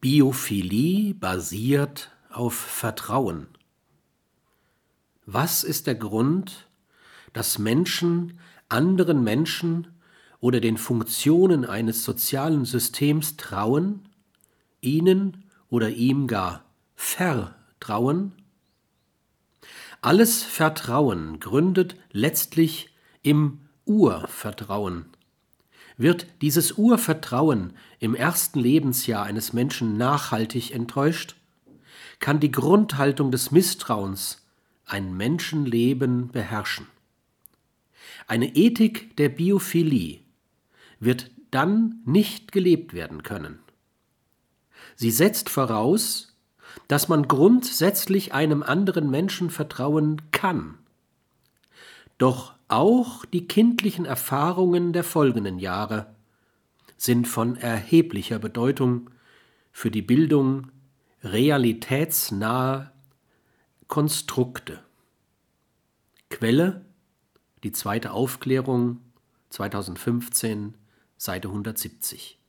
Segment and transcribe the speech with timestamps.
[0.00, 3.48] Biophilie basiert auf Vertrauen.
[5.26, 6.70] Was ist der Grund,
[7.34, 8.38] dass Menschen
[8.70, 9.88] anderen Menschen
[10.40, 14.08] oder den Funktionen eines sozialen Systems trauen,
[14.80, 16.64] ihnen oder ihm gar
[16.94, 18.32] vertrauen?
[20.00, 25.10] Alles Vertrauen gründet letztlich im Urvertrauen.
[26.00, 31.36] Wird dieses Urvertrauen im ersten Lebensjahr eines Menschen nachhaltig enttäuscht,
[32.20, 34.46] kann die Grundhaltung des Misstrauens
[34.86, 36.86] ein Menschenleben beherrschen.
[38.26, 40.20] Eine Ethik der Biophilie
[41.00, 43.58] wird dann nicht gelebt werden können.
[44.96, 46.34] Sie setzt voraus,
[46.88, 50.78] dass man grundsätzlich einem anderen Menschen vertrauen kann.
[52.16, 56.14] Doch auch die kindlichen Erfahrungen der folgenden Jahre
[56.96, 59.10] sind von erheblicher Bedeutung
[59.72, 60.70] für die Bildung
[61.22, 62.92] realitätsnaher
[63.88, 64.80] Konstrukte.
[66.28, 66.84] Quelle
[67.62, 69.00] die zweite Aufklärung
[69.50, 70.74] 2015,
[71.16, 72.39] Seite 170.